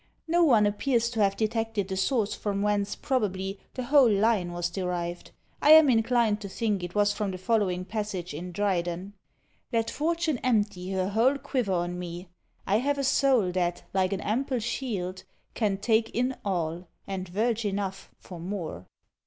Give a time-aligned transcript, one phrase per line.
[0.27, 4.71] No one appears to have detected the source from whence, probably, the whole line was
[4.71, 5.29] derived.
[5.61, 9.13] I am inclined to think it was from the following passage in Dryden:
[9.71, 12.29] Let fortune empty her whole quiver on me,
[12.65, 17.63] I have a soul that, like an AMPLE SHIELD, Can take in all, and VERGE
[17.65, 18.87] ENOUGH for more!